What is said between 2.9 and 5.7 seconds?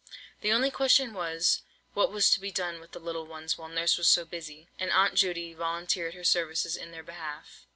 the little ones while Nurse was so busy; and Aunt Judy